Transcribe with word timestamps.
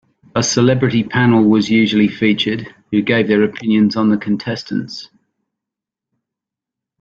A 0.35 0.41
celebrity 0.41 1.03
panel 1.03 1.43
was 1.47 1.69
usually 1.69 2.07
featured, 2.07 2.73
who 2.91 3.03
gave 3.03 3.27
their 3.27 3.43
opinions 3.43 3.95
on 3.95 4.09
the 4.09 4.17
contestants. 4.17 5.09